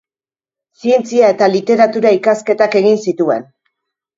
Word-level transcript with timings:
Zientzia- 0.83 1.29
eta 1.35 1.49
literatura-ikasketak 1.57 2.79
egin 2.81 2.99
zituen. 3.05 3.47